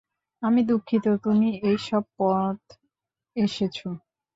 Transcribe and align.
আমি 0.41 0.61
দুঃখিত 0.63 1.05
তুমি 1.23 1.49
এই 1.61 1.77
সব 1.87 2.03
পথ 2.17 2.59
এসেছ। 3.35 3.77